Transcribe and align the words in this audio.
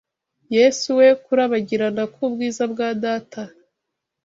Yesu 0.55 0.87
We 0.97 1.07
kurabagirana 1.23 2.03
k’ubwiza 2.13 2.63
bwa 2.71 2.89
Data 3.03 3.41